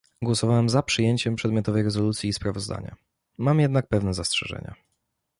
[0.21, 2.95] Głosowałam za przyjęciem przedmiotowej rezolucji i sprawozdania,
[3.37, 4.75] mam jednak pewne zastrzeżenia